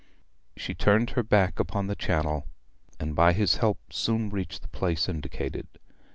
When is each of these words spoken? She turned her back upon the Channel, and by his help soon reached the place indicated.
She 0.57 0.73
turned 0.73 1.11
her 1.11 1.21
back 1.21 1.59
upon 1.59 1.85
the 1.85 1.93
Channel, 1.95 2.47
and 2.99 3.15
by 3.15 3.33
his 3.33 3.57
help 3.57 3.77
soon 3.93 4.31
reached 4.31 4.63
the 4.63 4.67
place 4.69 5.07
indicated. 5.07 5.67